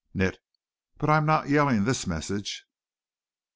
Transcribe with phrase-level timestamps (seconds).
[0.15, 0.39] "Nit.
[0.97, 2.65] But I'm not yellin' this message."